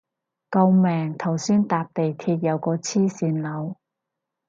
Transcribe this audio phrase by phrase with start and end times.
[0.49, 3.75] 救命頭先搭地鐵有個黐線佬